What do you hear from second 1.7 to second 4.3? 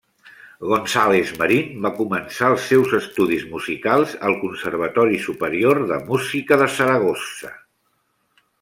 va començar els seus estudis musicals